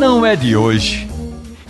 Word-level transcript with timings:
Não 0.00 0.24
é 0.24 0.34
de 0.34 0.56
hoje 0.56 1.06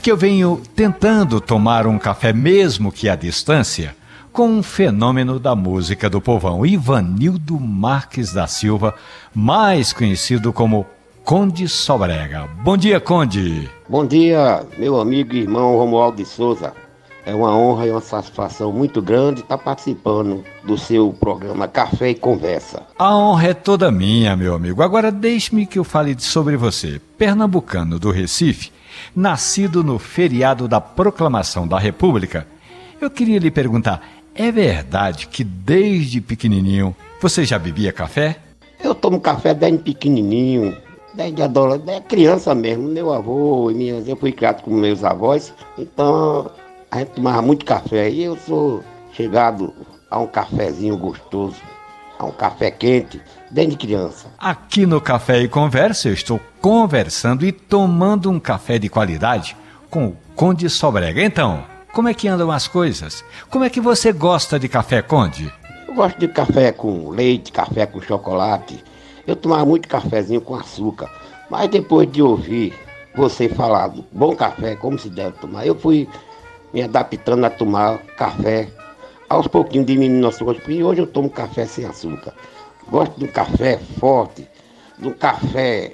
que 0.00 0.08
eu 0.08 0.16
venho 0.16 0.62
tentando 0.76 1.40
tomar 1.40 1.84
um 1.84 1.98
café, 1.98 2.32
mesmo 2.32 2.92
que 2.92 3.08
à 3.08 3.16
distância, 3.16 3.96
com 4.32 4.46
um 4.48 4.62
fenômeno 4.62 5.40
da 5.40 5.56
música 5.56 6.08
do 6.08 6.20
povão, 6.20 6.64
Ivanildo 6.64 7.58
Marques 7.58 8.32
da 8.32 8.46
Silva, 8.46 8.94
mais 9.34 9.92
conhecido 9.92 10.52
como 10.52 10.86
Conde 11.24 11.66
Sobrega. 11.66 12.48
Bom 12.62 12.76
dia, 12.76 13.00
Conde. 13.00 13.68
Bom 13.88 14.06
dia, 14.06 14.64
meu 14.78 15.00
amigo 15.00 15.34
e 15.34 15.40
irmão 15.40 15.76
Romualdo 15.76 16.18
de 16.18 16.24
Souza. 16.24 16.72
É 17.24 17.34
uma 17.34 17.56
honra 17.56 17.86
e 17.86 17.90
uma 17.90 18.00
satisfação 18.00 18.72
muito 18.72 19.02
grande 19.02 19.40
estar 19.40 19.58
participando 19.58 20.42
do 20.64 20.78
seu 20.78 21.12
programa 21.12 21.68
Café 21.68 22.10
e 22.10 22.14
Conversa. 22.14 22.82
A 22.98 23.16
honra 23.16 23.48
é 23.48 23.54
toda 23.54 23.90
minha, 23.90 24.36
meu 24.36 24.54
amigo. 24.54 24.82
Agora 24.82 25.12
deixe-me 25.12 25.66
que 25.66 25.78
eu 25.78 25.84
fale 25.84 26.16
sobre 26.18 26.56
você. 26.56 27.00
Pernambucano 27.18 27.98
do 27.98 28.10
Recife, 28.10 28.72
nascido 29.14 29.84
no 29.84 29.98
feriado 29.98 30.66
da 30.66 30.80
Proclamação 30.80 31.68
da 31.68 31.78
República, 31.78 32.46
eu 33.00 33.10
queria 33.10 33.38
lhe 33.38 33.50
perguntar: 33.50 34.02
é 34.34 34.50
verdade 34.50 35.26
que 35.26 35.44
desde 35.44 36.20
pequenininho 36.20 36.94
você 37.20 37.44
já 37.44 37.58
bebia 37.58 37.92
café? 37.92 38.38
Eu 38.82 38.94
tomo 38.94 39.20
café 39.20 39.52
desde 39.52 39.78
pequenininho, 39.78 40.76
desde 41.14 41.42
adolescente, 41.42 42.04
criança 42.04 42.54
mesmo. 42.54 42.88
Meu 42.88 43.12
avô 43.12 43.70
e 43.70 43.74
minhas, 43.74 44.08
eu 44.08 44.16
fui 44.16 44.32
criado 44.32 44.62
com 44.62 44.70
meus 44.70 45.04
avós, 45.04 45.52
então 45.76 46.50
a 46.90 46.98
gente 46.98 47.12
tomava 47.12 47.40
muito 47.40 47.64
café. 47.64 48.10
E 48.10 48.24
eu 48.24 48.36
sou 48.36 48.82
chegado 49.12 49.72
a 50.10 50.18
um 50.18 50.26
cafezinho 50.26 50.96
gostoso, 50.96 51.60
a 52.18 52.24
um 52.24 52.32
café 52.32 52.70
quente, 52.70 53.20
desde 53.50 53.76
criança. 53.76 54.28
Aqui 54.38 54.84
no 54.84 55.00
Café 55.00 55.40
e 55.40 55.48
Conversa 55.48 56.08
eu 56.08 56.14
estou 56.14 56.40
conversando 56.60 57.46
e 57.46 57.52
tomando 57.52 58.30
um 58.30 58.40
café 58.40 58.78
de 58.78 58.88
qualidade 58.88 59.56
com 59.88 60.08
o 60.08 60.16
Conde 60.34 60.68
Sobrega. 60.68 61.22
Então, 61.22 61.64
como 61.92 62.08
é 62.08 62.14
que 62.14 62.28
andam 62.28 62.50
as 62.50 62.66
coisas? 62.66 63.24
Como 63.48 63.64
é 63.64 63.70
que 63.70 63.80
você 63.80 64.12
gosta 64.12 64.58
de 64.58 64.68
café, 64.68 65.00
Conde? 65.00 65.52
Eu 65.86 65.94
gosto 65.94 66.18
de 66.18 66.28
café 66.28 66.72
com 66.72 67.10
leite, 67.10 67.52
café 67.52 67.86
com 67.86 68.00
chocolate. 68.00 68.82
Eu 69.26 69.36
tomava 69.36 69.64
muito 69.64 69.88
cafezinho 69.88 70.40
com 70.40 70.54
açúcar. 70.54 71.10
Mas 71.48 71.68
depois 71.68 72.10
de 72.10 72.22
ouvir 72.22 72.74
você 73.14 73.48
falar 73.48 73.88
do 73.88 74.04
bom 74.12 74.34
café, 74.36 74.76
como 74.76 74.98
se 74.98 75.08
deve 75.10 75.32
tomar, 75.38 75.66
eu 75.66 75.74
fui 75.74 76.08
me 76.72 76.82
adaptando 76.82 77.44
a 77.44 77.50
tomar 77.50 77.98
café 78.16 78.68
aos 79.28 79.46
pouquinhos 79.46 79.86
diminuindo 79.86 80.26
açúcar. 80.26 80.56
E 80.68 80.82
hoje 80.82 81.00
eu 81.00 81.06
tomo 81.06 81.30
café 81.30 81.64
sem 81.66 81.84
açúcar. 81.84 82.34
Gosto 82.90 83.18
de 83.18 83.24
um 83.24 83.28
café 83.28 83.78
forte, 83.98 84.46
de 84.98 85.08
um 85.08 85.12
café 85.12 85.92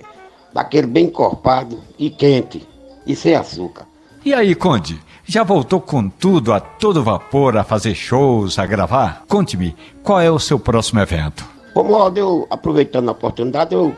daquele 0.52 0.86
bem 0.86 1.06
encorpado 1.06 1.80
e 1.98 2.08
quente 2.08 2.66
e 3.06 3.14
sem 3.14 3.34
açúcar. 3.34 3.86
E 4.24 4.33
aí, 4.34 4.55
Conde, 4.55 5.00
já 5.24 5.44
voltou 5.44 5.80
com 5.80 6.08
tudo 6.08 6.52
a 6.52 6.58
todo 6.58 7.05
vapor 7.05 7.56
a 7.56 7.62
fazer 7.62 7.94
shows, 7.94 8.58
a 8.58 8.66
gravar? 8.66 9.24
Conte-me, 9.28 9.77
qual 10.02 10.20
é 10.20 10.30
o 10.30 10.38
seu 10.38 10.58
próximo 10.58 11.00
evento? 11.00 11.44
Romualdo, 11.74 12.18
eu, 12.18 12.46
aproveitando 12.50 13.08
a 13.08 13.12
oportunidade, 13.12 13.74
eu 13.74 13.94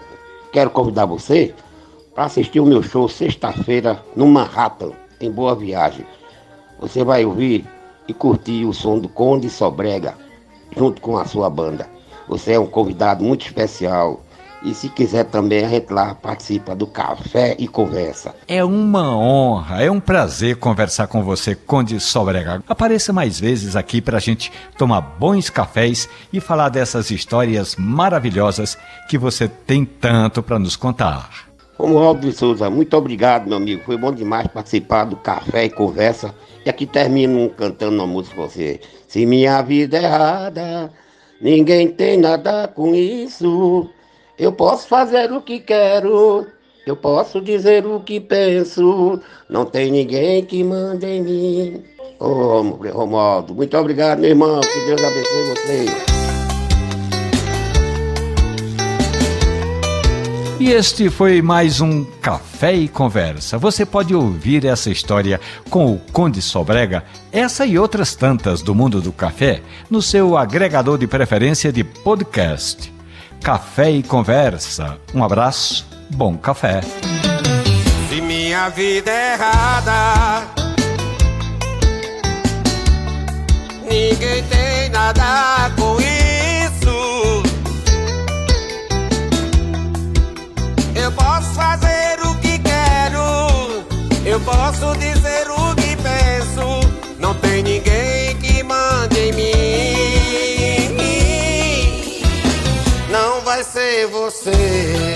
quero 0.52 0.70
convidar 0.70 1.06
você 1.06 1.54
para 2.14 2.24
assistir 2.24 2.58
o 2.60 2.66
meu 2.66 2.82
show 2.82 3.08
sexta-feira 3.08 4.02
no 4.16 4.26
Manhattan, 4.26 4.90
em 5.20 5.30
Boa 5.30 5.54
Viagem. 5.54 6.04
Você 6.80 7.04
vai 7.04 7.24
ouvir 7.24 7.66
e 8.06 8.14
curtir 8.14 8.64
o 8.64 8.72
som 8.72 8.98
do 8.98 9.08
Conde 9.08 9.50
Sobrega, 9.50 10.14
junto 10.76 11.00
com 11.00 11.18
a 11.18 11.24
sua 11.24 11.50
banda. 11.50 11.88
Você 12.28 12.52
é 12.52 12.60
um 12.60 12.66
convidado 12.66 13.24
muito 13.24 13.46
especial. 13.46 14.22
E 14.62 14.74
se 14.74 14.88
quiser 14.88 15.24
também, 15.24 15.64
a 15.64 15.68
gente 15.68 15.92
lá 15.92 16.16
participa 16.16 16.74
do 16.74 16.86
Café 16.86 17.54
e 17.58 17.68
Conversa. 17.68 18.34
É 18.48 18.64
uma 18.64 19.16
honra, 19.16 19.84
é 19.84 19.90
um 19.90 20.00
prazer 20.00 20.56
conversar 20.56 21.06
com 21.06 21.22
você, 21.22 21.54
Conde 21.54 22.00
Sobrega. 22.00 22.62
Apareça 22.68 23.12
mais 23.12 23.38
vezes 23.38 23.76
aqui 23.76 24.00
para 24.00 24.16
a 24.16 24.20
gente 24.20 24.50
tomar 24.76 25.00
bons 25.00 25.48
cafés 25.48 26.08
e 26.32 26.40
falar 26.40 26.70
dessas 26.70 27.10
histórias 27.10 27.76
maravilhosas 27.76 28.76
que 29.08 29.16
você 29.16 29.46
tem 29.46 29.84
tanto 29.84 30.42
para 30.42 30.58
nos 30.58 30.74
contar. 30.74 31.48
Romualdo 31.78 32.28
de 32.28 32.32
Souza, 32.32 32.68
muito 32.68 32.96
obrigado, 32.96 33.46
meu 33.46 33.56
amigo. 33.56 33.84
Foi 33.84 33.96
bom 33.96 34.12
demais 34.12 34.48
participar 34.48 35.04
do 35.04 35.14
Café 35.14 35.66
e 35.66 35.70
Conversa. 35.70 36.34
E 36.68 36.70
aqui 36.70 36.84
termino 36.84 37.48
cantando 37.48 37.94
uma 37.94 38.06
música 38.06 38.36
pra 38.36 38.44
você. 38.44 38.78
Se 39.08 39.24
minha 39.24 39.62
vida 39.62 39.96
é 39.96 40.02
errada, 40.02 40.92
ninguém 41.40 41.88
tem 41.88 42.18
nada 42.18 42.68
com 42.68 42.94
isso. 42.94 43.88
Eu 44.38 44.52
posso 44.52 44.86
fazer 44.86 45.32
o 45.32 45.40
que 45.40 45.60
quero, 45.60 46.46
eu 46.86 46.94
posso 46.94 47.40
dizer 47.40 47.86
o 47.86 48.00
que 48.00 48.20
penso. 48.20 49.18
Não 49.48 49.64
tem 49.64 49.90
ninguém 49.90 50.44
que 50.44 50.62
mande 50.62 51.06
em 51.06 51.22
mim. 51.22 51.84
Ô, 52.20 52.26
oh, 52.26 52.62
Romualdo, 52.92 53.54
muito 53.54 53.74
obrigado, 53.74 54.18
meu 54.18 54.28
irmão. 54.28 54.60
Que 54.60 54.84
Deus 54.84 55.02
abençoe 55.02 55.48
vocês. 55.54 56.17
E 60.60 60.72
este 60.72 61.08
foi 61.08 61.40
mais 61.40 61.80
um 61.80 62.04
Café 62.20 62.72
e 62.74 62.88
Conversa. 62.88 63.56
Você 63.58 63.86
pode 63.86 64.12
ouvir 64.12 64.64
essa 64.64 64.90
história 64.90 65.40
com 65.70 65.92
o 65.92 65.98
Conde 66.12 66.42
Sobrega, 66.42 67.04
essa 67.30 67.64
e 67.64 67.78
outras 67.78 68.16
tantas 68.16 68.60
do 68.60 68.74
mundo 68.74 69.00
do 69.00 69.12
café, 69.12 69.62
no 69.88 70.02
seu 70.02 70.36
agregador 70.36 70.98
de 70.98 71.06
preferência 71.06 71.72
de 71.72 71.84
podcast. 71.84 72.92
Café 73.40 73.92
e 73.92 74.02
Conversa. 74.02 74.98
Um 75.14 75.22
abraço, 75.22 75.86
bom 76.10 76.36
café. 76.36 76.80
Se 78.08 78.20
minha 78.20 78.68
vida 78.68 79.12
é 79.12 79.34
errada, 79.34 80.48
ninguém 83.88 84.42
tem 84.42 84.88
nada 84.90 85.70
posso 94.78 94.96
dizer 94.98 95.50
o 95.50 95.74
que 95.74 95.96
penso. 95.96 96.80
Não 97.18 97.34
tem 97.34 97.62
ninguém 97.62 98.36
que 98.36 98.62
mande 98.62 99.18
em 99.18 99.32
mim. 99.32 99.48
Não 103.10 103.40
vai 103.42 103.64
ser 103.64 104.06
você. 104.06 105.07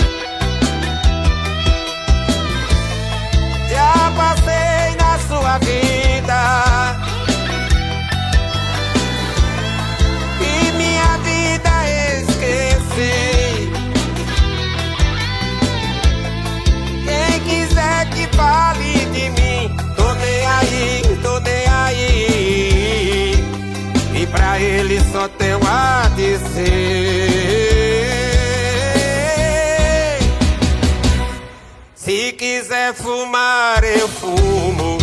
Quiser 32.73 32.95
fumar, 32.95 33.85
eu 33.85 34.09
fumo. 34.09 34.97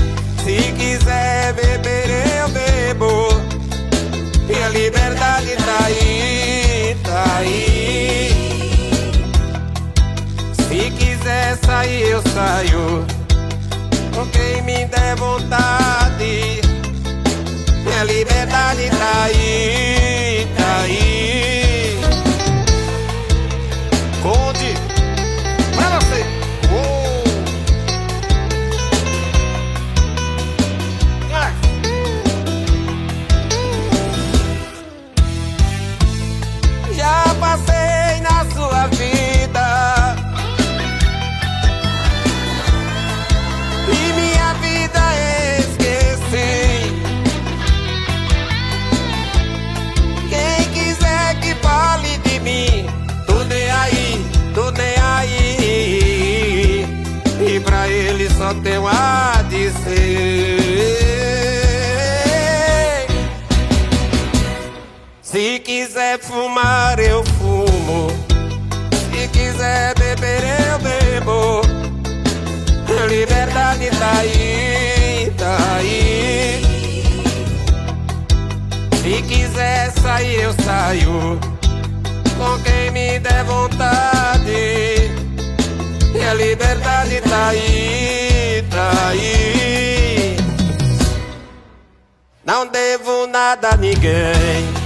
Se 0.43 0.71
quiser 0.73 1.53
beber, 1.53 2.09
eu 2.41 2.49
bebo. 2.49 3.27
E 4.49 4.63
a 4.63 4.69
liberdade 4.69 5.55
tá 5.55 5.85
aí, 5.85 6.97
tá 7.03 7.37
aí. 7.37 8.31
Se 10.55 10.89
quiser 10.97 11.57
sair, 11.63 12.09
eu 12.09 12.23
saio 12.33 13.05
com 14.15 14.25
quem 14.31 14.63
me 14.63 14.85
der 14.85 15.15
vontade. 15.15 16.61
Minha 17.83 18.03
liberdade 18.03 18.89
tá 18.89 19.23
aí, 19.25 19.68
só 58.49 58.53
tenho 58.61 58.87
a 58.87 59.43
dizer. 59.47 60.59
Se 65.21 65.59
quiser 65.59 66.19
fumar, 66.19 66.99
eu 66.99 67.23
fumo. 67.23 68.09
Se 69.11 69.27
quiser 69.27 69.93
beber, 69.99 70.41
eu 70.71 70.79
bebo. 70.79 71.61
Liberdade 73.07 73.89
tá 73.99 74.11
aí, 74.19 75.31
tá 75.37 75.57
aí. 75.77 76.61
Se 79.01 79.21
quiser 79.23 79.91
sair, 79.91 80.41
eu 80.41 80.53
saio. 80.63 81.39
Com 82.37 82.63
quem 82.63 82.91
me 82.91 83.19
der 83.19 83.43
vontade. 83.43 85.19
E 86.15 86.21
a 86.21 86.33
liberdade 86.33 87.21
tá 87.21 87.49
aí, 87.49 87.88
Não 92.49 92.65
devo 92.65 93.27
nada 93.27 93.69
a 93.69 93.77
ninguém. 93.77 94.78